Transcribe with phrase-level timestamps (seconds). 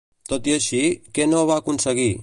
[0.31, 0.81] Tot i així,
[1.19, 2.13] què no va aconseguir?